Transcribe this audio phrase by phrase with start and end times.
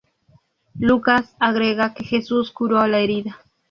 [0.79, 3.45] Lucas agrega que Jesús curó la herida.